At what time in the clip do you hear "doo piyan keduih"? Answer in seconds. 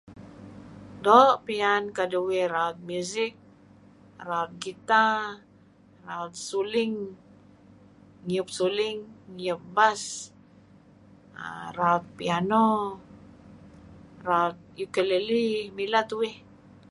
1.03-2.45